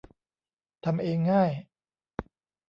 [0.85, 1.51] ทำเองง่าย